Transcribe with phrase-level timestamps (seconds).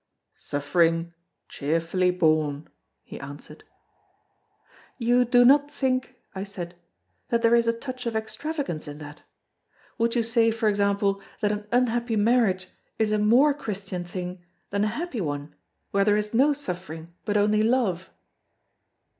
[0.39, 1.13] "Suffering
[1.47, 2.67] cheerfully borne,"
[3.03, 3.63] he answered.
[4.97, 6.73] "You do not think," I said,
[7.29, 9.21] "that there is a touch of extravagance in that?
[9.99, 12.67] Would you say, for example, that an unhappy marriage
[12.97, 15.53] is a more Christian thing than a happy one,
[15.91, 18.09] where there is no suffering, but only love?"